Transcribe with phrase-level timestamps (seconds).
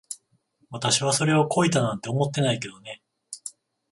[0.71, 3.03] 私はそれを恋だなんて思ってないけどね。